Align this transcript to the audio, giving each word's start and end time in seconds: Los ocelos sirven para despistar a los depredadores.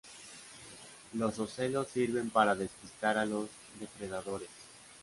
Los 1.13 1.37
ocelos 1.37 1.89
sirven 1.89 2.31
para 2.31 2.55
despistar 2.55 3.19
a 3.19 3.25
los 3.27 3.47
depredadores. 3.79 4.49